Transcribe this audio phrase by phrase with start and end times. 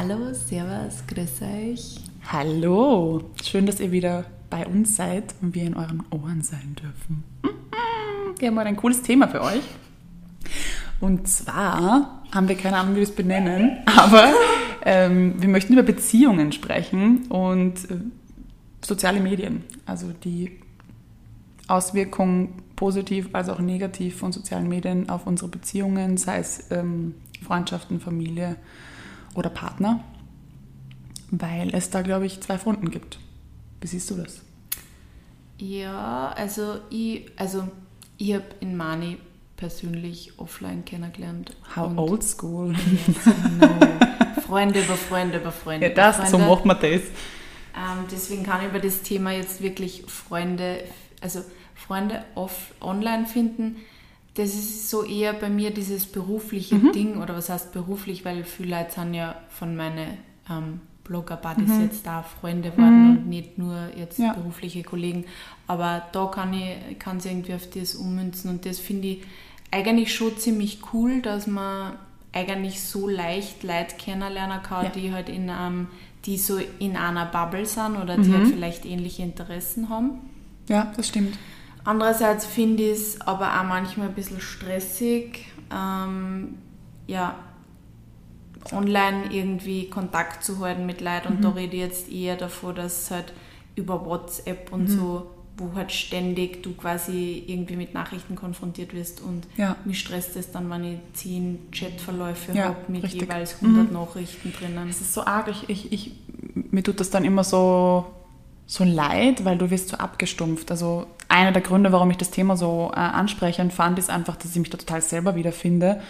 [0.00, 1.96] Hallo, Servus, grüß euch.
[2.30, 7.24] Hallo, schön, dass ihr wieder bei uns seid und wir in euren Ohren sein dürfen.
[8.38, 9.64] Wir haben heute ein cooles Thema für euch.
[11.00, 14.32] Und zwar haben wir keine Ahnung, wie wir es benennen, aber
[14.84, 17.96] ähm, wir möchten über Beziehungen sprechen und äh,
[18.82, 20.60] soziale Medien, also die
[21.66, 27.98] Auswirkungen positiv als auch negativ von sozialen Medien auf unsere Beziehungen, sei es ähm, Freundschaften,
[27.98, 28.54] Familie
[29.34, 30.04] oder Partner,
[31.30, 33.18] weil es da, glaube ich, zwei Fronten gibt.
[33.80, 34.42] Wie siehst du das?
[35.58, 37.68] Ja, also ich, also
[38.16, 39.18] ich habe in Mani
[39.56, 41.56] persönlich offline kennengelernt.
[41.76, 42.72] How old school.
[42.72, 45.88] Yes, Freunde über Freunde über Freunde.
[45.88, 46.30] Ja, das, Freunde.
[46.30, 47.02] so macht man das.
[47.78, 50.84] Ähm, deswegen kann ich über das Thema jetzt wirklich Freunde,
[51.20, 53.76] also Freunde off, online finden.
[54.38, 56.92] Das ist so eher bei mir dieses berufliche Mhm.
[56.92, 60.16] Ding, oder was heißt beruflich, weil viele Leute sind ja von meinen
[60.48, 64.24] ähm, Blogger-Buddies jetzt da Freunde worden und nicht nur jetzt Mhm.
[64.26, 64.32] Ja.
[64.34, 65.24] berufliche Kollegen.
[65.66, 69.22] Aber da kann ich kann irgendwie auf das ummünzen und das finde ich
[69.70, 71.94] eigentlich schon ziemlich cool, dass man
[72.32, 74.90] eigentlich so leicht Leute kennenlernen kann, Ja.
[74.90, 75.88] die halt in einem,
[76.26, 78.34] die so in einer Bubble sind oder die Mhm.
[78.34, 80.20] halt vielleicht ähnliche Interessen haben.
[80.68, 81.36] Ja, das stimmt.
[81.88, 86.58] Andererseits finde ich es aber auch manchmal ein bisschen stressig, ähm,
[87.06, 87.34] ja,
[88.72, 91.30] online irgendwie Kontakt zu halten mit Leuten.
[91.30, 91.36] Mhm.
[91.36, 93.32] Und da rede ich jetzt eher davon, dass halt
[93.74, 94.88] über WhatsApp und Mhm.
[94.88, 99.22] so, wo halt ständig du quasi irgendwie mit Nachrichten konfrontiert wirst.
[99.22, 99.74] Und Ja.
[99.86, 103.22] mich stresst es dann, wenn ich zehn Chatverläufe Ja, habe mit richtig.
[103.22, 103.28] Mhm.
[103.28, 104.90] jeweils 100 Nachrichten drinnen.
[104.90, 106.12] Es ist so arg, ich, ich, ich,
[106.70, 108.04] mir tut das dann immer so,
[108.68, 110.70] so leid, weil du wirst so abgestumpft.
[110.70, 114.52] Also einer der Gründe, warum ich das Thema so äh, ansprechend fand, ist einfach, dass
[114.52, 116.02] ich mich da total selber wiederfinde,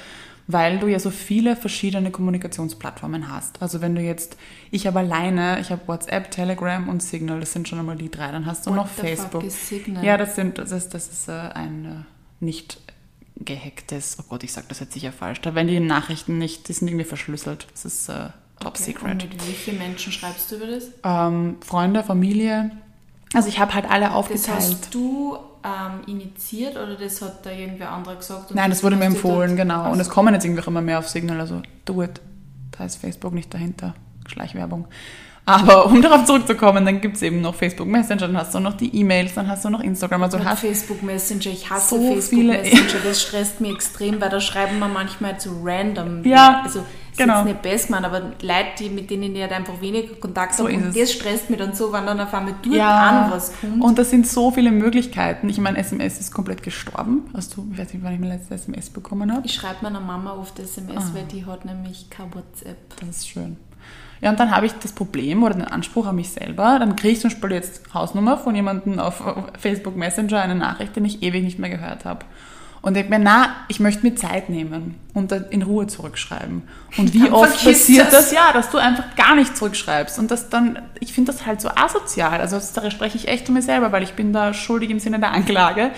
[0.48, 3.62] weil du ja so viele verschiedene Kommunikationsplattformen hast.
[3.62, 4.36] Also wenn du jetzt,
[4.72, 8.32] ich habe alleine, ich habe WhatsApp, Telegram und Signal, das sind schon einmal die drei,
[8.32, 9.44] dann hast du What noch Facebook.
[10.02, 12.80] Ja, das sind, das ist, das ist äh, ein äh, nicht
[13.36, 16.72] gehacktes, oh Gott, ich sage das jetzt sicher falsch, da werden die Nachrichten nicht, die
[16.72, 17.68] sind irgendwie verschlüsselt.
[17.70, 18.30] Das ist äh,
[18.60, 19.10] top Okay, secret.
[19.12, 20.84] Und mit welchen Menschen schreibst du über das?
[21.04, 22.70] Ähm, Freunde, Familie.
[23.34, 24.56] Also ich habe halt alle Das aufgeteilt.
[24.58, 28.54] hast du ähm, initiiert oder das hat da irgendwer anderer gesagt?
[28.54, 29.90] Nein, das wurde mir empfohlen, genau.
[29.92, 32.20] Und es kommen jetzt irgendwie auch immer mehr auf Signal, also do it.
[32.76, 33.94] Da ist Facebook nicht dahinter.
[34.26, 34.86] Schleichwerbung.
[35.44, 38.74] Aber um darauf zurückzukommen, dann gibt es eben noch Facebook Messenger, dann hast du noch
[38.74, 40.22] die E-Mails, dann hast du noch Instagram.
[40.22, 44.28] Also hast Facebook Messenger, ich hasse so Facebook viele- Messenger, das stresst mich extrem, weil
[44.30, 46.22] da schreiben wir manchmal zu random.
[46.24, 46.84] Ja, also
[47.18, 47.38] genau.
[47.38, 50.64] jetzt nicht best man, aber Leute, die, mit denen ich halt einfach weniger Kontakt So
[50.64, 53.30] habe, ist und das stresst mich dann so, wenn dann auf einmal dort ja, an
[53.30, 53.82] was kommt.
[53.82, 55.48] und das sind so viele Möglichkeiten.
[55.48, 57.28] Ich meine, SMS ist komplett gestorben.
[57.34, 59.46] Hast du, ich weiß nicht, wann ich meine letzte SMS bekommen habe.
[59.46, 61.10] ich schreibe meiner Mama oft SMS, Ah.
[61.14, 62.76] weil die hat nämlich kein WhatsApp.
[63.00, 63.56] Das ist schön.
[64.20, 66.78] Ja, und dann habe ich das Problem oder den Anspruch an mich selber.
[66.80, 69.22] Dann kriege ich zum Beispiel jetzt Hausnummer von jemandem auf
[69.56, 72.24] Facebook Messenger, eine Nachricht, den ich ewig nicht mehr gehört habe.
[72.80, 76.62] Und denke mir, na, ich möchte mir Zeit nehmen und dann in Ruhe zurückschreiben.
[76.96, 78.30] Und wie Dann oft passiert das.
[78.30, 78.32] das.
[78.32, 80.18] ja, dass du einfach gar nicht zurückschreibst.
[80.18, 82.40] Und das dann, ich finde das halt so asozial.
[82.40, 85.18] Also da spreche ich echt zu mir selber, weil ich bin da schuldig im Sinne
[85.18, 85.90] der Anklage.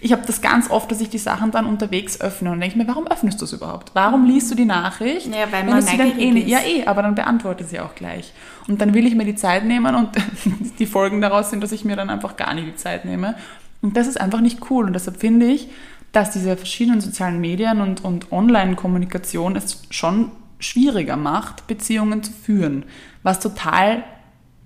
[0.00, 2.86] Ich habe das ganz oft, dass ich die Sachen dann unterwegs öffne und denke mir,
[2.86, 3.90] warum öffnest du es überhaupt?
[3.94, 5.26] Warum liest du die Nachricht?
[5.26, 8.32] Ja, weil man sie dann eh ja eh, aber dann beantworte sie auch gleich.
[8.68, 10.10] Und dann will ich mir die Zeit nehmen und
[10.78, 13.34] die Folgen daraus sind, dass ich mir dann einfach gar nicht die Zeit nehme.
[13.80, 14.86] Und das ist einfach nicht cool.
[14.86, 15.68] Und deshalb finde ich,
[16.18, 22.84] dass diese verschiedenen sozialen Medien und, und Online-Kommunikation es schon schwieriger macht, Beziehungen zu führen.
[23.22, 24.02] Was total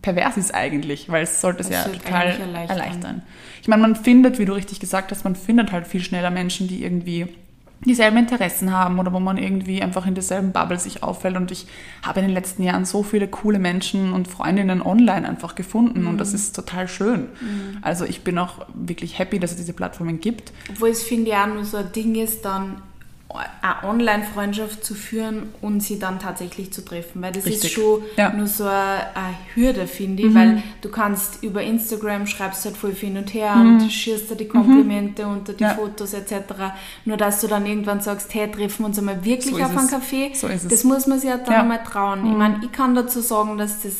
[0.00, 2.78] pervers ist eigentlich, weil es sollte es ja total erleichtern.
[2.78, 3.22] erleichtern.
[3.60, 6.68] Ich meine, man findet, wie du richtig gesagt hast, man findet halt viel schneller Menschen,
[6.68, 7.28] die irgendwie
[7.84, 11.37] dieselben Interessen haben oder wo man irgendwie einfach in derselben Bubble sich auffällt.
[11.37, 11.66] Und ich
[12.03, 16.15] habe in den letzten Jahren so viele coole Menschen und Freundinnen online einfach gefunden und
[16.15, 16.19] Mhm.
[16.19, 17.26] das ist total schön.
[17.82, 20.53] Also ich bin auch wirklich happy, dass es diese Plattformen gibt.
[20.71, 22.82] Obwohl es, finde ich, auch nur so ein Ding ist, dann
[23.34, 27.22] eine Online-Freundschaft zu führen und sie dann tatsächlich zu treffen.
[27.22, 27.72] Weil das ist Richtig.
[27.72, 28.30] schon Ja.
[28.30, 28.39] Mhm.
[28.39, 29.06] nur so eine,
[29.54, 33.91] Hürde, finde ich, weil du kannst über Instagram schreibst halt voll hin und her und
[33.91, 35.71] schierst da die Komplimente unter die Mhm.
[35.71, 35.74] Ja.
[35.77, 36.34] Fotos etc.
[37.04, 39.77] Nur dass du dann irgendwann sagst, hey, treffen wir uns einmal wirklich So ist auf
[39.77, 39.89] einen.
[39.89, 40.30] Kaffee.
[40.34, 40.71] So ist.
[40.71, 41.60] Das muss man sich halt dann Ja.
[41.62, 42.27] einmal trauen.
[42.30, 43.92] Ich meine, ich kann dazu sagen, dass das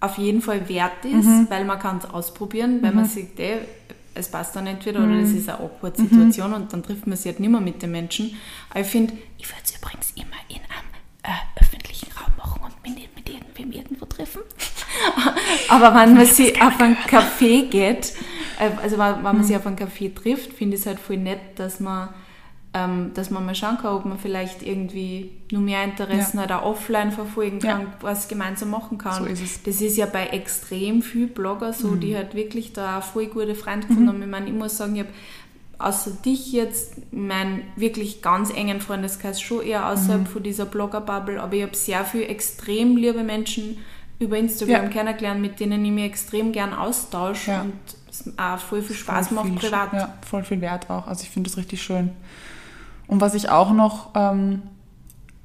[0.00, 1.46] auf jeden Fall wert ist, Mhm.
[1.50, 3.58] weil man kann es ausprobieren, weil man sieht, ey,
[4.14, 5.20] es passt dann entweder oder Mhm.
[5.22, 7.90] das ist eine awkward Situation und dann trifft man sich halt nicht mehr mit den
[7.92, 8.36] Menschen.
[8.70, 10.90] Aber ich finde, ich würde es übrigens immer in einem
[11.22, 14.40] äh, öffentlichen Raum machen und mich nicht mit irgendwem irgendwo treffen.
[15.68, 18.12] Aber wenn man sich auf einen Café geht,
[18.58, 21.16] äh, also wenn, wenn man sich auf einen Café trifft, finde ich es halt voll
[21.18, 22.08] nett, dass man
[22.72, 26.42] ähm, dass man mal schauen kann, ob man vielleicht irgendwie nur mehr Interessen Ja.
[26.42, 27.78] halt auch offline verfolgen Ja.
[27.78, 29.24] kann, was gemeinsam machen kann.
[29.24, 29.56] So ist es.
[29.58, 29.62] Mhm.
[29.64, 33.54] Das ist ja bei extrem viel Blogger so, die halt wirklich da auch voll gute
[33.56, 34.22] Freunde gefunden haben.
[34.22, 35.10] Ich meine, ich muss sagen, ich habe
[35.78, 40.26] außer dich jetzt meinen wirklich ganz engen Freundeskreis schon eher außerhalb Mhm.
[40.26, 43.78] von dieser Blogger-Bubble, aber ich habe sehr viel extrem liebe Menschen
[44.20, 44.88] über Instagram Ja.
[44.90, 47.62] kennengelernt, mit denen ich mich extrem gern austausche Ja.
[47.62, 47.72] und
[48.10, 49.92] es auch voll viel Spaß voll macht viel, privat.
[49.94, 51.06] Ja, voll viel Wert auch.
[51.06, 52.10] Also ich finde das richtig schön.
[53.10, 54.62] Und was ich auch noch ähm,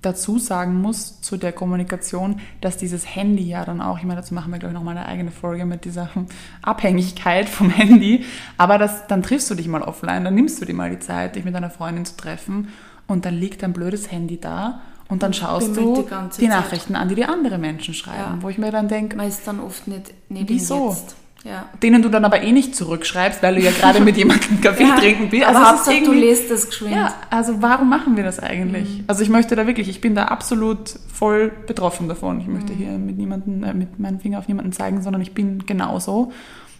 [0.04, 4.36] dazu sagen muss zu der Kommunikation, dass dieses Handy ja dann auch, ich meine, dazu
[4.36, 6.10] machen wir, glaube ich, nochmal eine eigene Folge mit dieser
[6.62, 8.24] Abhängigkeit vom Handy,
[8.58, 11.36] aber das, dann triffst du dich mal offline, dann nimmst du dir mal die Zeit,
[11.36, 12.68] dich mit deiner Freundin zu treffen
[13.08, 16.04] und dann liegt dein blödes Handy da und dann schaust du
[16.38, 16.48] die die.
[16.48, 18.38] Nachrichten an, die dir andere Menschen schreiben, Ja.
[18.42, 20.90] wo ich mir dann denke, Man ist dann oft nicht, nicht Wieso?
[20.90, 21.16] Jetzt.
[21.46, 21.70] Ja.
[21.84, 24.96] denen du dann aber eh nicht zurückschreibst, weil du ja gerade mit jemandem Kaffee Ja,
[24.98, 25.46] trinken bist.
[25.46, 26.96] aber ist Hauptsache, du lest das geschwind.
[26.96, 29.04] Ja, also warum machen wir das eigentlich?
[29.06, 32.42] Also ich möchte da wirklich, ich bin da absolut voll betroffen davon.
[32.42, 35.66] Ich möchte hier mit niemanden, äh, mit meinem Finger auf niemanden zeigen, sondern ich bin
[35.68, 36.32] genauso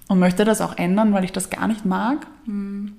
[0.08, 2.26] und möchte das auch ändern, weil ich das gar nicht mag.
[2.48, 2.94] Ähm,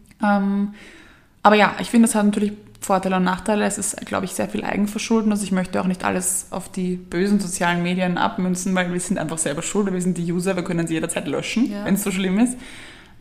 [1.42, 2.52] aber ja, ich finde, es hat natürlich
[2.86, 3.64] Vorteile und Nachteile.
[3.64, 5.32] Es ist, glaube ich, sehr viel Eigenverschulden.
[5.32, 9.18] Also ich möchte auch nicht alles auf die bösen sozialen Medien abmünzen, weil wir sind
[9.18, 9.92] einfach selber schuld.
[9.92, 11.84] Wir sind die User, wir können sie jederzeit löschen, Ja.
[11.84, 12.56] wenn es so schlimm ist.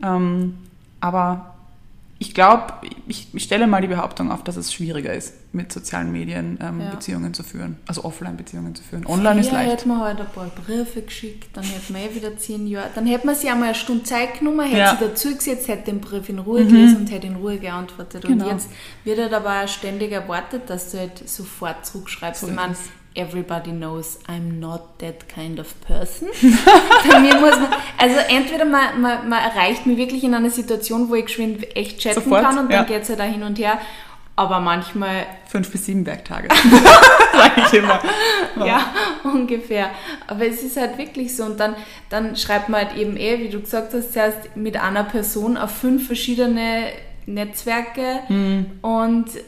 [0.04, 0.54] Ähm,
[1.00, 1.55] aber
[2.18, 2.72] ich glaube,
[3.06, 6.80] ich, ich stelle mal die Behauptung auf, dass es schwieriger ist, mit sozialen Medien ähm,
[6.80, 6.90] Ja.
[6.90, 7.76] Beziehungen zu führen.
[7.86, 9.04] Also Offline-Beziehungen zu führen.
[9.06, 9.70] Online ist Früher leicht.
[9.72, 13.06] hätte man halt ein paar Briefe geschickt, dann hätte man eh wieder zehn Jahre, dann
[13.06, 14.94] hätte man sich einmal eine Stunde Zeit genommen, hätte Ja.
[14.94, 14.98] Mhm.
[14.98, 18.24] sich dazu gesetzt, hätte den Brief in Ruhe gelesen und hätte in Ruhe geantwortet.
[18.24, 18.44] Genau.
[18.46, 18.70] Und jetzt
[19.04, 22.40] wird halt aber auch ständig erwartet, dass du halt sofort zurückschreibst.
[22.40, 22.74] So ich ist meine.
[23.16, 26.28] Everybody knows I'm not that kind of person.
[27.08, 27.68] Bei mir muss man,
[27.98, 31.98] also entweder man, man, man erreicht mich wirklich in einer Situation, wo ich geschwind echt
[31.98, 32.78] chatten Sofort, kann und ja.
[32.78, 33.78] dann geht's halt da hin und her.
[34.38, 36.48] Aber manchmal Fünf bis sieben Werktage.
[37.32, 37.98] Sag ich immer.
[38.66, 38.92] Ja,
[39.24, 39.88] ungefähr.
[40.26, 41.44] Aber es ist halt wirklich so.
[41.44, 41.74] Und dann,
[42.10, 45.70] dann schreibt man halt eben eh, wie du gesagt hast, zuerst mit einer Person auf
[45.70, 46.88] fünf verschiedene
[47.26, 48.20] Netzwerke
[48.82, 49.40] und äh,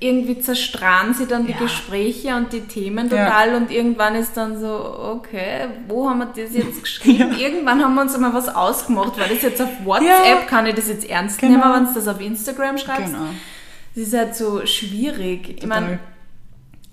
[0.00, 1.58] irgendwie zerstrahlen sie dann die Ja.
[1.58, 3.24] Gespräche und die Themen Ja.
[3.26, 7.34] total und irgendwann ist dann so, okay, wo haben wir das jetzt geschrieben?
[7.38, 10.36] Irgendwann haben wir uns einmal was ausgemacht, weil das jetzt auf WhatsApp, Ja.
[10.48, 11.52] kann ich das jetzt ernst Genau.
[11.58, 13.12] nehmen, wenn du das auf Instagram schreibst?
[13.12, 13.26] Genau.
[13.94, 15.48] Das ist halt so schwierig.
[15.48, 15.80] Ich Total.
[15.80, 15.98] meine,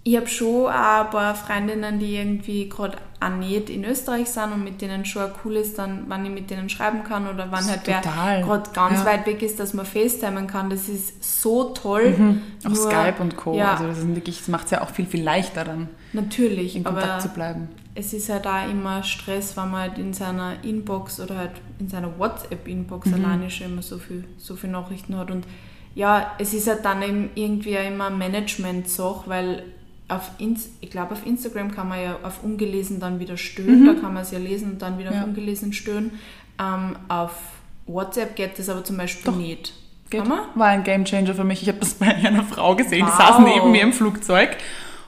[0.03, 2.97] ich habe schon auch ein paar Freundinnen, die irgendwie gerade
[3.39, 6.69] nicht in Österreich sind und mit denen schon cool ist, dann, wenn ich mit denen
[6.69, 9.05] schreiben kann oder wann halt wer gerade ganz Ja.
[9.05, 10.71] weit weg ist, dass man FaceTimen kann.
[10.71, 12.15] Das ist so toll.
[12.65, 13.53] Auch Nur- Skype und Co.
[13.55, 16.75] Ja, Also das, ist wirklich, das macht es ja auch viel, viel leichter dann, natürlich.
[16.75, 17.69] in aber Kontakt zu bleiben.
[17.93, 21.89] es ist halt auch immer Stress, wenn man halt in seiner Inbox oder halt in
[21.89, 23.13] seiner WhatsApp-Inbox Mhm.
[23.25, 25.29] alleine schon immer so viel, so viel Nachrichten hat.
[25.29, 25.45] Und
[25.93, 29.63] ja, es ist halt dann eben irgendwie auch immer Management-Sache, weil
[30.11, 33.93] auf Ins ich glaube, auf Instagram kann man ja auf ungelesen dann wieder stören, da
[33.93, 35.15] kann man es ja lesen und dann wieder Mhm.
[35.15, 35.21] Ja.
[35.23, 36.11] auf ungelesen stören.
[36.59, 37.31] Ähm, auf
[37.87, 39.37] WhatsApp geht das aber zum Beispiel Doch.
[39.37, 39.73] nicht.
[40.09, 40.19] Geht.
[40.21, 40.39] Kann man?
[40.55, 41.61] War ein Gamechanger für mich.
[41.61, 43.17] Ich habe das bei einer Frau gesehen, die Wow.
[43.17, 44.57] saß neben mir im Flugzeug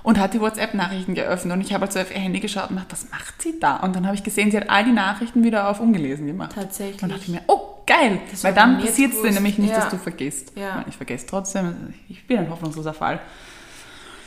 [0.02, 1.54] und hat die WhatsApp-Nachrichten geöffnet.
[1.54, 3.78] Und ich habe halt so auf ihr Handy geschaut und dachte, was macht sie da?
[3.78, 6.54] Und dann habe ich gesehen, sie hat all die Nachrichten wieder auf ungelesen gemacht.
[6.56, 7.04] Tatsächlich.
[7.04, 8.20] Und dachte ich mir, oh, geil.
[8.32, 9.82] Das Weil dann passiert es dir nämlich nicht, Ja.
[9.82, 10.54] dass du vergisst.
[10.56, 10.70] Ja.
[10.70, 11.66] Ich, meine, ich vergesse trotzdem.
[11.66, 11.78] Also
[12.10, 13.20] Ich bin ein hoffnungsloser Fall.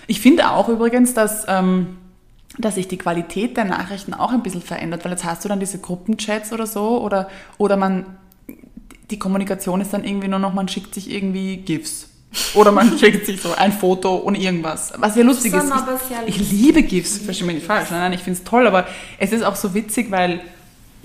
[0.07, 1.99] Ich finde auch übrigens, dass, ähm,
[2.59, 5.61] dass sich die Qualität der Nachrichten auch ein bisschen verändert, weil jetzt hast du dann
[5.61, 7.29] diese Gruppenchats oder so oder,
[7.59, 8.07] oder man,
[9.11, 12.09] die Kommunikation ist dann irgendwie nur noch, man schickt sich irgendwie GIFs.
[12.55, 14.93] Oder man schickt sich so ein Foto und irgendwas.
[14.99, 15.73] Was ja lustig ist.
[16.27, 17.91] Ich, ich liebe GIFs, verstehe mich nicht falsch.
[17.91, 18.87] Nein, nein, ich finde es toll, aber
[19.19, 20.41] es ist auch so witzig, weil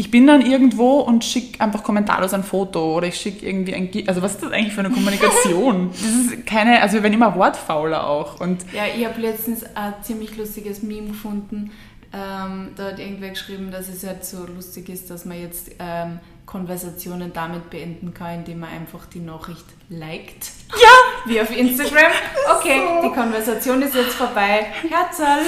[0.02, 3.92] ich bin dann irgendwo und schicke einfach kommentarlos ein Foto oder ich schicke irgendwie ein
[3.92, 4.10] GIF.
[4.10, 5.90] Also was ist das eigentlich für eine Kommunikation?
[5.92, 8.40] das ist keine, also wir werden immer wortfauler auch.
[8.40, 11.70] Und Ja, ich habe letztens ein ziemlich lustiges Meme gefunden.
[12.14, 16.20] Ähm, da hat irgendwer geschrieben, dass es halt so lustig ist, dass man jetzt ähm,
[16.48, 20.50] Konversationen damit beenden kann, indem man einfach die Nachricht liked.
[20.82, 22.12] ja, Wie auf Instagram.
[22.58, 24.66] Okay, die Konversation ist jetzt vorbei.
[24.90, 25.46] Herzl.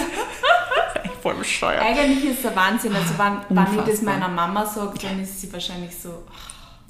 [1.23, 1.81] Voll bescheuert.
[1.81, 2.93] Eigentlich ist der Wahnsinn.
[2.93, 6.23] Also wenn, wenn ich das meiner Mama sage, dann ist sie wahrscheinlich so.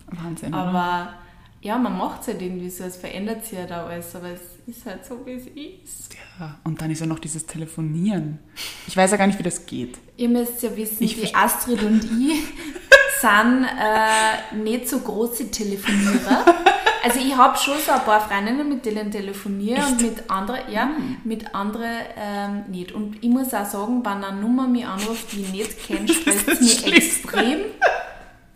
[0.08, 0.50] Wahnsinn.
[0.54, 0.64] oder?
[0.64, 1.14] Aber
[1.62, 4.42] ja, man macht es halt irgendwie so, es verändert sich ja da alles, aber es
[4.68, 6.16] ist halt so, wie es ist.
[6.40, 8.40] Ja, und dann ist ja noch dieses Telefonieren.
[8.88, 9.98] Ich weiß ja gar nicht, wie das geht.
[10.18, 12.44] Ihr müsst ja wissen, Ich die Astrid und ich
[13.22, 16.46] sind äh, nicht so große Telefonierer.
[17.04, 20.90] Also ich habe schon so ein paar Freundinnen, mit denen telefoniere und mit anderen, ja,
[21.26, 22.94] mit anderen ähm, nicht.
[22.94, 26.48] Und ich muss auch sagen, wenn eine Nummer mich anruft, die ich nicht kenne, stresst
[26.48, 27.60] das mich extrem.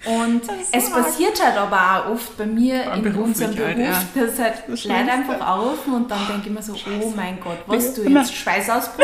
[0.06, 4.26] Und es passiert halt aber auch oft bei mir in unserem halt, Beruf, ja.
[4.26, 7.58] dass halt Das Leute einfach auf und dann denke ich mir so, oh mein Gott,
[7.66, 8.34] was du jetzt?
[8.34, 9.04] Schweißausbruch?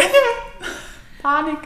[1.22, 1.58] Panik.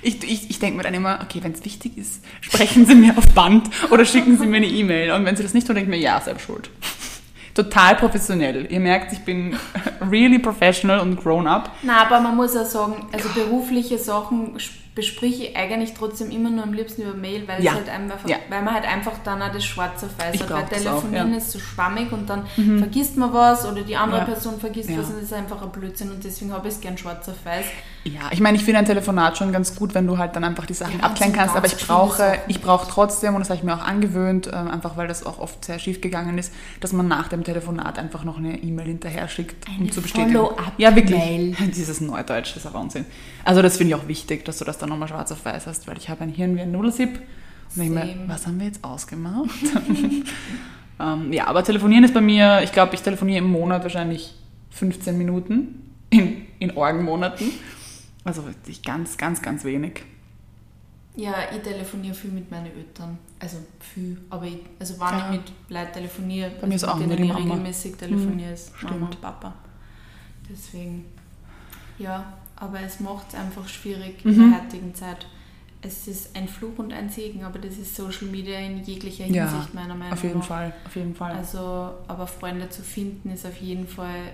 [0.00, 3.18] Ich, ich, ich denke mir dann immer, okay, wenn es wichtig ist, sprechen Sie mir
[3.18, 5.10] auf Band oder schicken Sie mir eine E-Mail.
[5.12, 6.70] Und wenn Sie das nicht tun, denke ich mir, ja, selbst schuld.
[7.58, 8.70] Total professionell.
[8.70, 9.56] Ihr merkt, ich bin
[10.12, 11.72] really professional und grown up.
[11.82, 14.52] Na, aber man muss auch sagen, also berufliche Sachen
[14.98, 17.70] bespreche ich eigentlich trotzdem immer nur am liebsten über Mail, weil, Ja.
[17.70, 18.38] es halt einfach, Ja.
[18.50, 20.50] weil man halt einfach dann auch das Schwarz auf Weiß hat.
[20.50, 21.38] Weil Telefonieren ja.
[21.38, 22.46] ist so schwammig und dann
[22.80, 24.24] vergisst man was oder die andere.
[24.24, 26.98] Person vergisst was und das ist einfach ein Blödsinn und deswegen habe ich es gern
[26.98, 27.66] schwarz auf Weiß.
[28.04, 30.66] Ja, ich meine, ich finde ein Telefonat schon ganz gut, wenn du halt dann einfach
[30.66, 33.74] die Sachen abklären kannst, aber ich brauche, ich brauche trotzdem, und das habe ich mir
[33.74, 37.28] auch angewöhnt, ähm, einfach weil das auch oft sehr schief gegangen ist, dass man nach
[37.28, 40.38] dem Telefonat einfach noch eine E-Mail hinterher schickt, um Eine zu bestätigen.
[40.78, 41.56] Ja, wirklich.
[41.76, 43.04] Dieses Neudeutsch, das ist ein Wahnsinn.
[43.44, 45.86] Also das finde ich auch wichtig, dass du das dann nochmal schwarz auf weiß hast,
[45.86, 47.20] weil ich habe ein Hirn wie ein Nudelsieb.
[47.76, 49.48] Und ich mir, was haben wir jetzt ausgemacht?
[51.00, 54.34] ähm, ja, aber telefonieren ist bei mir, ich glaube, ich telefoniere im Monat wahrscheinlich
[54.70, 57.50] 15 Minuten in, in Orgenmonaten.
[58.24, 60.02] Also wirklich ganz, ganz, ganz wenig.
[61.16, 63.18] Ja, ich telefoniere viel mit meinen Eltern.
[63.40, 65.26] Also viel, aber ich, also wenn Ja.
[65.32, 68.72] ich mit Leuten telefoniere, Bei mir ist also auch mit denen ich regelmäßig telefoniere, ist
[68.82, 69.02] Mama stimmt.
[69.14, 69.54] und Papa.
[70.48, 71.04] Deswegen,
[71.98, 74.32] ja, aber es macht es einfach schwierig Mhm.
[74.32, 75.26] in der heutigen Zeit.
[75.80, 79.48] Es ist ein Fluch und ein Segen, aber das ist Social Media in jeglicher Ja,
[79.48, 80.46] Hinsicht meiner Meinung Auf jeden nach.
[80.46, 81.32] Fall, auf jeden Fall.
[81.32, 81.60] Also,
[82.08, 84.32] aber Freunde zu finden ist auf jeden Fall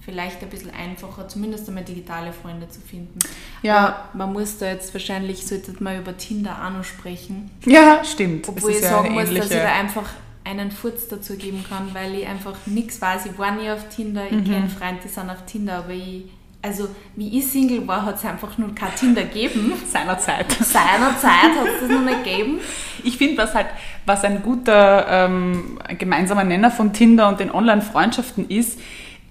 [0.00, 3.20] vielleicht ein bisschen einfacher, zumindest einmal digitale Freunde zu finden.
[3.62, 3.86] Ja.
[4.12, 7.50] Aber man muss da jetzt wahrscheinlich, sollte man über Tinder auch noch sprechen.
[7.64, 8.48] ja, stimmt.
[8.48, 9.68] Obwohl es ich ja sagen muss, dass ich da ähnliche.
[9.68, 10.10] einfach
[10.42, 13.26] einen Furz dazu geben kann, weil ich einfach nichts weiß.
[13.26, 14.38] Ich war nie auf Tinder, Mhm.
[14.40, 16.24] ich kenne Freunde, die sind auf Tinder, aber ich,
[16.62, 19.72] also wie ich Single war, hat es einfach nur kein Tinder gegeben.
[19.86, 20.50] Seinerzeit.
[20.52, 22.60] Seinerzeit hat es das noch nicht gegeben.
[23.02, 23.66] Ich finde, was halt,
[24.06, 28.78] was ein guter ähm, ein gemeinsamer Nenner von Tinder und den Online-Freundschaften ist,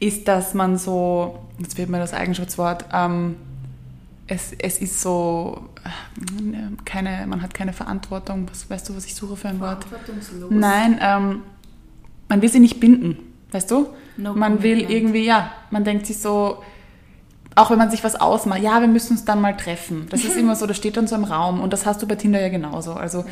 [0.02, 3.38] ist, dass man so, jetzt wird mir das Eigenschutzwort, ähm,
[4.28, 8.48] es, es ist so, äh, keine, man hat keine Verantwortung.
[8.50, 9.86] Was, weißt du, was ich suche für ein Wort?
[9.86, 10.52] Verantwortungslos.
[10.52, 11.42] Nein, ähm,
[12.28, 13.18] man will sie nicht binden,
[13.52, 13.88] weißt du?
[14.18, 16.64] No man will irgendwie, ja, man denkt sich so,
[17.56, 20.08] auch wenn man sich was ausmacht, ja, wir müssen uns dann mal treffen.
[20.10, 22.16] Das ist immer so, das steht dann so im Raum und das hast du bei
[22.16, 22.94] Tinder ja genauso.
[22.94, 23.26] Also,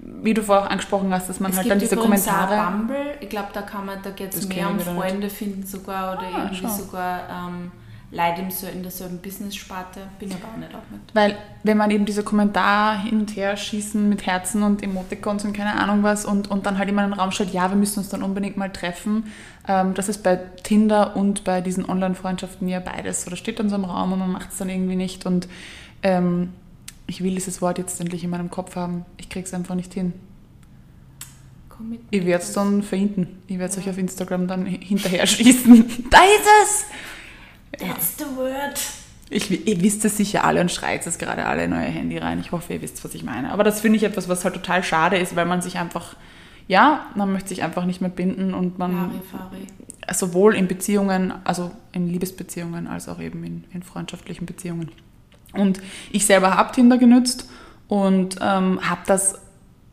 [0.00, 2.56] wie du vorher auch angesprochen hast, dass man Es halt dann diese Kommentare.
[2.70, 2.96] Bumble.
[3.20, 5.00] Ich glaube, da kann man, da geht es Das mehr um wieder nicht.
[5.02, 6.68] Freunde finden sogar oder Ah, irgendwie schau.
[6.68, 7.72] sogar ähm,
[8.12, 10.00] Leute im, so- in derselben Business-Sparte.
[10.20, 11.00] Bin aber auch nicht auch mit.
[11.12, 15.52] Weil, wenn man eben diese Kommentare hin und her schießen mit Herzen und Emoticons und
[15.52, 17.98] keine Ahnung was und, und dann halt immer in den Raum stellt, ja, wir müssen
[17.98, 19.24] uns dann unbedingt mal treffen.
[19.66, 23.26] Ähm, das ist bei Tinder und bei diesen Online-Freundschaften ja beides.
[23.26, 25.26] Oder steht dann so im Raum und man macht es dann irgendwie nicht.
[25.26, 25.48] Und
[26.04, 26.52] ähm,
[27.08, 29.04] ich will dieses Wort jetzt endlich in meinem Kopf haben.
[29.16, 30.12] Ich krieg's einfach nicht hin.
[31.68, 32.08] Commitment.
[32.10, 33.42] Ich werde es dann verhinten.
[33.48, 36.06] Ich werde es euch auf Instagram dann hinterher schießen.
[36.10, 36.84] da ist es!
[37.78, 38.80] That's the word.
[39.28, 42.38] Ich, ihr wisst es sicher alle und schreit es gerade alle in euer Handy rein.
[42.40, 43.52] Ich hoffe, ihr wisst, was ich meine.
[43.52, 46.14] Aber das finde ich etwas, was halt total schade ist, weil man sich einfach,
[46.68, 49.66] ja, man möchte sich einfach nicht mehr binden und man Larifari.
[50.12, 54.92] sowohl in Beziehungen, also in Liebesbeziehungen, als auch eben in, in freundschaftlichen Beziehungen.
[55.52, 55.80] Und
[56.12, 57.48] ich selber habe Tinder genützt
[57.88, 59.40] und ähm, habe das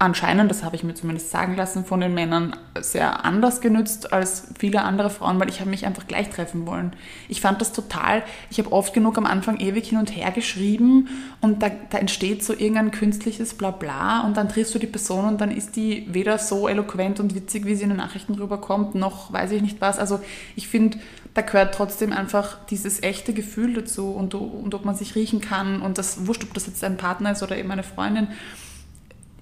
[0.03, 4.47] anscheinend, das habe ich mir zumindest sagen lassen von den Männern, sehr anders genützt als
[4.57, 6.93] viele andere Frauen, weil ich habe mich einfach gleich treffen wollen.
[7.29, 11.09] Ich fand das total, ich habe oft genug am Anfang ewig hin und her geschrieben
[11.41, 15.41] und da, da entsteht so irgendein künstliches Blabla und dann triffst du die Person und
[15.41, 19.31] dann ist die weder so eloquent und witzig, wie sie in den Nachrichten rüberkommt, noch
[19.31, 19.99] weiß ich nicht was.
[19.99, 20.19] Also
[20.55, 20.99] ich finde,
[21.33, 25.81] da gehört trotzdem einfach dieses echte Gefühl dazu und, und ob man sich riechen kann
[25.81, 28.27] und das wurscht, ob das jetzt ein Partner ist oder eben eine Freundin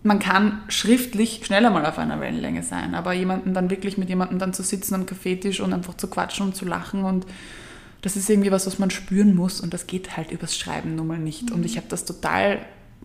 [0.04, 4.40] man kann schriftlich schneller mal auf einer Wellenlänge sein, aber jemanden dann wirklich mit jemandem
[4.40, 7.26] dann zu sitzen am Kaffeetisch und einfach zu quatschen und zu lachen und
[8.02, 11.08] das ist irgendwie was, was man spüren muss und das geht halt übers Schreiben nun
[11.08, 11.52] mal nicht.
[11.52, 12.60] Und ich habe das total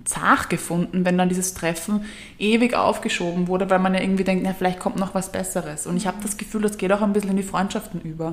[0.05, 2.05] zart gefunden, wenn dann dieses Treffen
[2.39, 5.87] ewig aufgeschoben wurde, weil man ja irgendwie denkt, na, vielleicht kommt noch was Besseres.
[5.87, 8.33] Und ich habe das Gefühl, das geht auch ein bisschen in die Freundschaften über.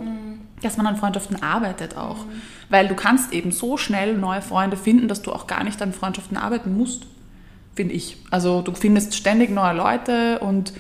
[0.62, 2.26] Dass man an Freundschaften arbeitet auch.
[2.70, 5.94] Weil du kannst eben so schnell neue Freunde finden, dass du auch gar nicht an
[5.94, 7.08] Freundschaften arbeiten musst
[7.76, 8.18] finde ich.
[8.32, 10.74] Also du findest ständig neue Leute und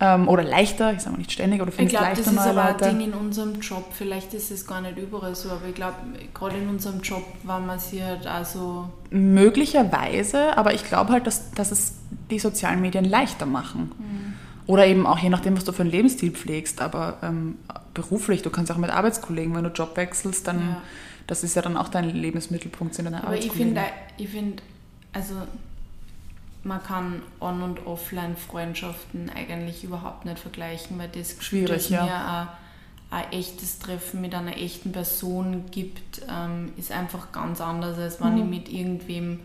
[0.00, 2.30] ähm, oder leichter, ich sage mal nicht ständig, aber du Ich findest glaube, das leichter
[2.32, 2.88] ist neue aber ein Leute.
[2.90, 3.84] Ding in unserem Job.
[3.92, 5.94] Vielleicht ist es gar nicht überall so, aber ich glaube,
[6.34, 8.88] gerade in unserem Job war man sich halt auch so.
[9.10, 11.94] Möglicherweise, aber ich glaube halt, dass, dass es
[12.30, 13.92] die sozialen Medien leichter machen.
[14.66, 17.56] Oder eben auch je nachdem, was du für einen Lebensstil pflegst, aber ähm,
[17.92, 20.76] beruflich, du kannst auch mit Arbeitskollegen, wenn du Job wechselst, dann, Ja.
[21.26, 23.74] das ist ja dann auch dein Lebensmittelpunkt, sind deine Aber ich Arbeitskollegen.
[23.76, 24.62] finde, ich finde,
[25.12, 25.34] also
[26.64, 32.04] man kann On- und Offline-Freundschaften eigentlich überhaupt nicht vergleichen, weil das Schwierig, dass ja.
[32.04, 32.48] mir ein,
[33.24, 38.34] ein echtes Treffen mit einer echten Person gibt, ähm, ist einfach ganz anders, als wenn
[38.34, 38.38] Mhm.
[38.38, 39.40] ich mit irgendwem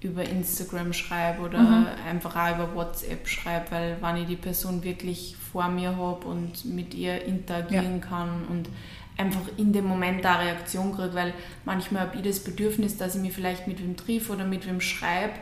[0.00, 1.86] über Instagram schreibe oder Mhm.
[2.08, 6.64] einfach auch über WhatsApp schreibe, weil wenn ich die Person wirklich vor mir habe und
[6.64, 8.68] mit ihr interagieren kann und
[9.16, 11.32] einfach in dem Moment eine Reaktion kriege, weil
[11.64, 14.80] manchmal habe ich das Bedürfnis, dass ich mich vielleicht mit wem triff oder mit wem
[14.80, 15.34] schreibe,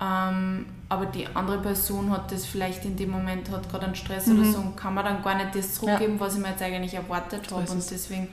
[0.00, 4.28] ähm, aber die andere Person hat das vielleicht in dem Moment, hat gerade einen Stress
[4.28, 6.94] oder so und kann mir dann gar nicht das zurückgeben, was ich mir jetzt eigentlich
[6.94, 7.86] erwartet habe und es.
[7.86, 8.28] deswegen,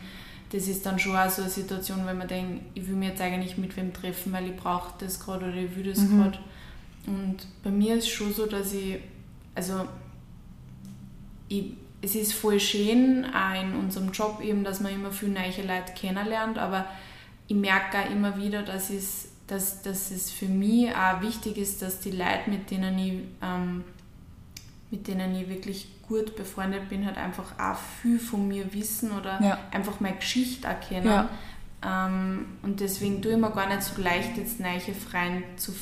[0.52, 3.22] das ist dann schon auch so eine Situation, wenn man denkt, ich will mich jetzt
[3.22, 6.18] eigentlich mit wem treffen, weil ich brauche das gerade oder ich will das Mhm.
[6.22, 6.40] gerade
[7.08, 8.98] und bei mir ist schon so, dass ich,
[9.56, 9.86] also
[11.48, 15.62] ich, es ist voll schön, auch in unserem Job eben, dass man immer viele neue
[15.66, 16.86] Leute kennenlernt, aber
[17.48, 21.82] ich merke auch immer wieder, dass, es, dass, dass es für mich auch wichtig ist,
[21.82, 23.84] dass die Leute, mit denen ich, ähm,
[24.90, 29.42] mit denen ich wirklich gut befreundet bin, halt einfach auch viel von mir wissen oder
[29.42, 29.58] Ja.
[29.72, 31.06] einfach meine Geschichte erkennen.
[31.06, 31.30] Ja.
[31.84, 35.74] Ähm, und deswegen tue ich mir gar nicht so leicht, jetzt neue Freunde zu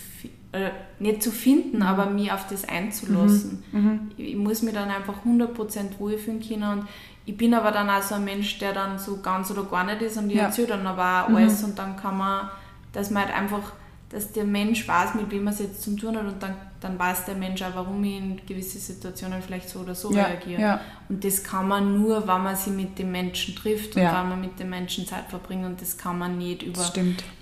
[0.51, 3.63] äh, nicht zu finden, aber mich auf das einzulassen.
[3.71, 4.11] Mhm.
[4.17, 6.87] Ich, ich muss mich dann einfach 100% wohlfühlen können und
[7.27, 10.01] ich bin aber dann auch so ein Mensch, der dann so ganz oder gar nicht
[10.01, 10.45] ist und ich Ja.
[10.45, 12.49] erzähle dann aber auch alles und dann kann man,
[12.93, 13.73] dass man halt einfach,
[14.09, 16.97] dass der Mensch weiß, mit wem man es jetzt zu tun hat und dann, dann
[16.97, 20.61] weiß der Mensch auch, warum ich in gewisse Situationen vielleicht so oder so Ja, reagiere.
[20.61, 20.81] ja.
[21.09, 24.19] Und das kann man nur, wenn man sich mit dem Menschen trifft und Ja.
[24.21, 26.91] wenn man mit dem Menschen Zeit verbringt und das kann man nicht über,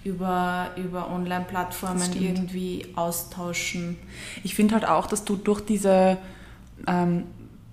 [0.04, 3.98] über, über Online-Plattformen irgendwie austauschen.
[4.44, 6.18] Ich finde halt auch, dass du durch diese,
[6.86, 7.24] ähm,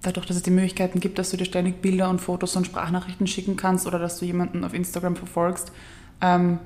[0.03, 3.27] dadurch, dass es die Möglichkeiten gibt, dass du dir ständig Bilder und Fotos und Sprachnachrichten
[3.27, 5.73] schicken kannst oder dass du jemanden auf Instagram verfolgst,
[6.21, 6.59] ähm,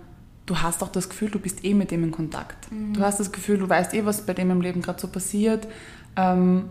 [0.48, 2.68] du hast auch das Gefühl, du bist eh mit dem in Kontakt.
[2.94, 5.68] Du hast das Gefühl, du weißt eh, was bei dem im Leben gerade so passiert.
[6.16, 6.64] Ähm,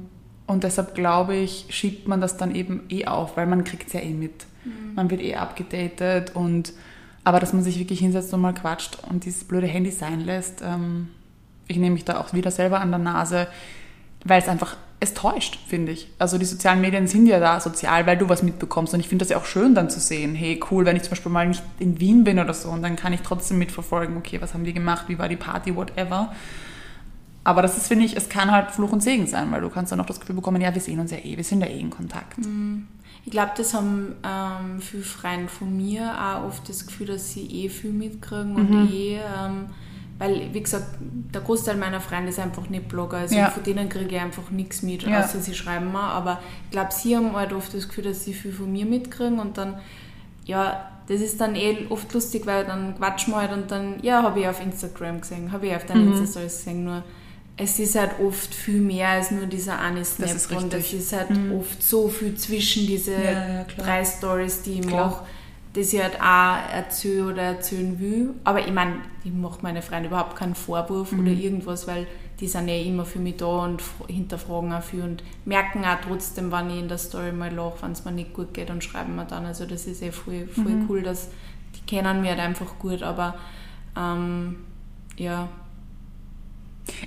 [0.48, 3.94] und deshalb glaube ich, schiebt man das dann eben eh auf, weil man kriegt es
[3.94, 4.46] ja eh mit.
[4.96, 6.74] Man wird eh abgedatet und
[7.24, 10.62] aber dass man sich wirklich hinsetzt und mal quatscht und dieses blöde Handy sein lässt,
[10.62, 11.10] ähm,
[11.68, 13.48] ich nehme mich da auch wieder selber an der Nase,
[14.24, 16.08] weil es einfach, es täuscht, finde ich.
[16.18, 19.24] Also die sozialen Medien sind ja da sozial, weil du was mitbekommst und ich finde
[19.24, 21.62] das ja auch schön dann zu sehen, hey cool, wenn ich zum Beispiel mal nicht
[21.80, 24.74] in Wien bin oder so und dann kann ich trotzdem mitverfolgen, okay, was haben die
[24.74, 26.32] gemacht, wie war die Party, whatever.
[27.44, 29.92] Aber das ist, finde ich, es kann halt Fluch und Segen sein, weil du kannst
[29.92, 31.80] dann auch das Gefühl bekommen, ja, wir sehen uns ja eh, wir sind ja eh
[31.80, 32.38] in Kontakt.
[33.24, 37.46] Ich glaube, das haben ähm, viele Freunde von mir auch oft das Gefühl, dass sie
[37.46, 38.58] eh viel mitkriegen Mhm.
[38.82, 39.66] und eh, ähm,
[40.20, 43.50] weil, wie gesagt, der Großteil meiner Freunde ist einfach nicht Blogger, also Ja.
[43.50, 45.20] von denen kriege ich einfach nichts mit, Ja.
[45.22, 46.00] außer sie schreiben mir.
[46.00, 49.40] Aber ich glaube, sie haben halt oft das Gefühl, dass sie viel von mir mitkriegen.
[49.40, 49.78] Und dann,
[50.46, 54.24] ja, das ist dann eh oft lustig, weil dann quatschen wir halt und dann, ja,
[54.24, 56.12] habe ich auf Instagram gesehen, habe ich auf deinen Mhm.
[56.14, 57.04] Insta-Stories gesehen, nur
[57.60, 60.30] es ist halt oft viel mehr als nur dieser eine Snap.
[60.36, 64.80] ist und es ist halt oft so viel zwischen diese Ja, ja, drei Stories, die
[64.82, 65.24] ich mache,
[65.78, 68.34] dass ich halt auch erzähle oder erzählen will.
[68.44, 71.20] Aber ich meine, ich mache meine Freunde überhaupt keinen Vorwurf Mhm.
[71.20, 72.08] oder irgendwas, weil
[72.40, 76.52] die sind ja immer für mich da und hinterfragen auch viel und merken auch trotzdem,
[76.52, 79.16] wenn ich in der Story mal lache, wenn es mir nicht gut geht und schreiben
[79.16, 79.46] mir dann.
[79.46, 80.86] Also das ist eh voll, voll Mhm.
[80.90, 81.30] cool, dass
[81.76, 83.36] die kennen mich halt einfach gut, aber
[83.98, 84.58] ähm,
[85.18, 85.48] ja,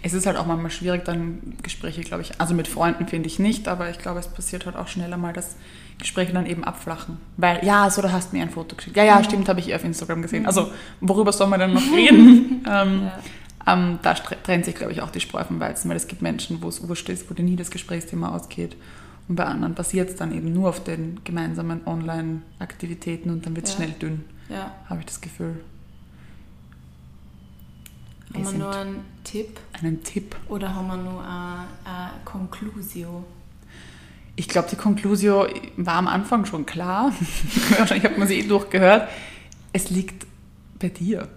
[0.03, 3.39] Es ist halt auch manchmal schwierig, dann Gespräche, glaube ich, also mit Freunden finde ich
[3.39, 5.57] nicht, aber ich glaube, es passiert halt auch schneller mal, dass
[5.99, 7.19] Gespräche dann eben abflachen.
[7.37, 8.97] Weil, ja, so, du hast mir ein Foto geschickt.
[8.97, 10.47] Ja, ja, stimmt, habe ich auf Instagram gesehen.
[10.47, 10.71] Also,
[11.03, 12.65] worüber soll man denn noch reden?
[12.67, 13.03] ähm,
[13.67, 13.75] Ja.
[13.75, 16.63] ähm, da trennt sich, glaube ich, auch die Spreu vom Weizen, weil es gibt Menschen,
[16.63, 18.77] wo es wurscht ist, wo dir nie das Gesprächsthema ausgeht.
[19.29, 23.67] Und bei anderen passiert es dann eben nur auf den gemeinsamen Online-Aktivitäten und dann wird
[23.67, 23.77] es Ja.
[23.77, 24.73] schnell dünn, ja.
[24.89, 25.61] habe ich das Gefühl.
[28.31, 30.37] Wir Haben wir nur einen Tipp einen Tipp.
[30.49, 33.25] oder haben wir nur eine, eine Conclusio?
[34.37, 37.13] Ich glaube, die Conclusio war am Anfang schon klar.
[37.79, 39.09] Wahrscheinlich hat man sie eh durchgehört.
[39.73, 40.27] Es liegt
[40.79, 41.29] bei dir.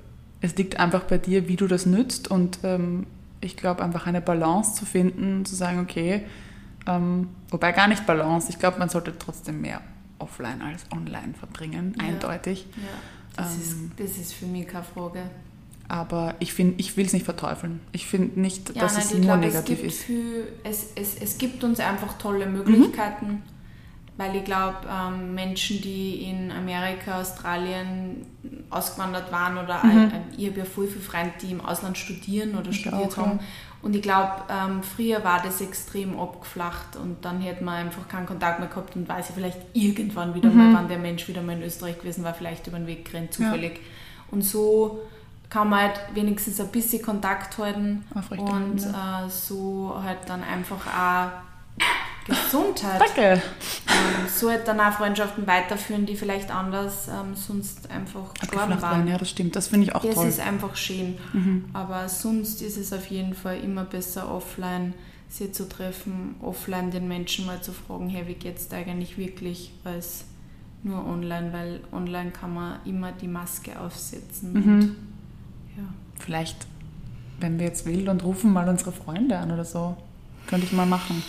[0.42, 2.30] Es liegt einfach bei dir, wie du das nützt.
[2.30, 3.08] Und ähm,
[3.42, 6.24] ich glaube, einfach eine Balance zu finden, zu sagen, okay,
[6.86, 8.50] ähm, wobei gar nicht Balance.
[8.50, 9.82] Ich glaube, man sollte trotzdem mehr
[10.20, 12.06] offline als online verbringen, Ja.
[12.08, 12.68] eindeutig.
[12.78, 13.62] Ja, das, Ähm.
[13.62, 15.24] ist, das ist für mich keine Frage.
[15.94, 17.80] Aber ich finde, ich will es nicht verteufeln.
[17.92, 20.04] Ich finde nicht, dass es ich nur glaube, negativ es ist.
[20.06, 22.54] Viel, es, es, es gibt uns einfach tolle Mhm.
[22.54, 23.44] Möglichkeiten,
[24.18, 28.26] weil ich glaube, ähm, Menschen, die in Amerika, Australien
[28.72, 30.12] ausgewandert waren oder Mhm.
[30.36, 33.24] ich habe ja voll viele Freunde, die im Ausland studieren oder Ich studiert auch, ja.
[33.28, 33.40] haben.
[33.84, 38.26] Und ich glaube, ähm, früher war das extrem abgeflacht und dann hätte man einfach keinen
[38.26, 40.58] Kontakt mehr gehabt und weiß ich vielleicht irgendwann wieder Mhm.
[40.58, 43.32] mal, wann der Mensch wieder mal in Österreich gewesen war, vielleicht über den Weg gerannt,
[43.32, 43.80] zufällig.
[44.32, 45.00] Und so
[45.54, 48.04] kann man halt wenigstens ein bisschen Kontakt halten
[48.38, 51.30] und äh, so halt dann einfach auch
[52.26, 53.00] Gesundheit.
[53.00, 53.22] Danke.
[53.88, 59.08] Ähm, so halt dann auch Freundschaften weiterführen, die vielleicht anders ähm, sonst einfach gestorben waren.
[59.08, 59.56] ja, das stimmt.
[59.56, 60.24] Das finde ich auch Das toll.
[60.24, 60.30] Mhm.
[60.30, 61.18] ist einfach schön.
[61.74, 64.96] Aber sonst ist es auf jeden Fall immer besser, offline
[65.30, 69.72] sie zu treffen, offline den Menschen mal zu fragen, hey, wie geht's dir eigentlich wirklich,
[69.84, 70.26] als
[70.84, 74.54] nur online, weil online kann man immer die Maske aufsetzen.
[74.54, 74.96] Mhm.
[76.26, 76.66] Vielleicht,
[77.40, 79.96] wenn wir jetzt will und rufen mal unsere Freunde an oder so.
[80.48, 81.24] Könnte ich mal machen.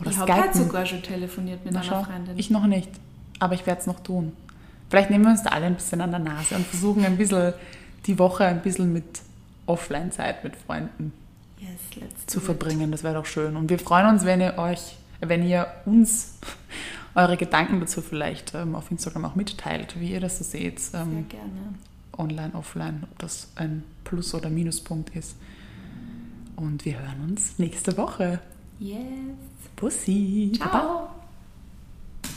[0.00, 2.38] Oder ich habe halt sogar schon telefoniert mit Na einer schau, Freundin.
[2.38, 2.90] ich noch nicht.
[3.40, 4.32] Aber ich werde es noch tun.
[4.90, 7.52] Vielleicht nehmen wir uns da alle ein bisschen an der Nase und versuchen ein bisschen
[8.06, 9.04] die Woche ein bisschen mit
[9.66, 11.12] Offline-Zeit mit Freunden
[11.60, 12.90] yes, zu verbringen.
[12.90, 13.56] Das wäre doch schön.
[13.56, 16.38] Und wir freuen uns, wenn ihr euch, wenn ihr uns
[17.14, 20.80] eure Gedanken dazu vielleicht ähm, auf Instagram auch mitteilt, wie ihr das so seht.
[20.80, 21.74] Sehr Ähm, gerne.
[22.18, 25.36] Online, offline, ob das ein Plus- oder Minuspunkt ist.
[26.56, 28.40] Und wir hören uns nächste Woche.
[28.78, 28.98] Yes.
[29.76, 30.52] Bussi.
[30.58, 30.70] Baba.
[30.80, 31.17] Ciao.